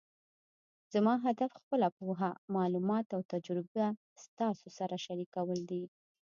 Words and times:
زما 0.93 1.13
هدف 1.25 1.51
خپله 1.59 1.87
پوهه، 1.97 2.31
معلومات 2.55 3.05
او 3.15 3.21
تجربه 3.33 3.85
تاسو 4.39 4.67
سره 4.77 4.95
شریکول 5.05 5.59
دي 5.69 5.83